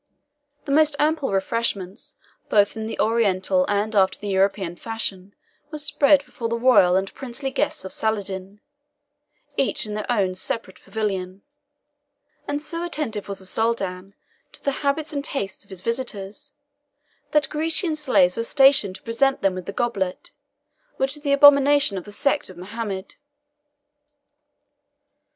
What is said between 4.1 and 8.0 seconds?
the European fashion, were spread before the royal and princely guests of